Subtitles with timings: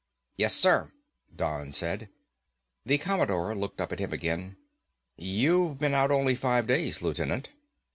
[0.35, 0.91] "Yes, sir,"
[1.35, 2.09] Don said.
[2.87, 4.57] The Commodore looked up at him again.
[5.15, 7.49] "You've been out only five days, Lieutenant."